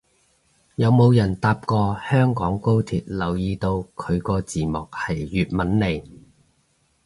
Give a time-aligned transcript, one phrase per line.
[0.77, 6.03] 有冇人搭過香港高鐵留意到佢個字幕係粵文嚟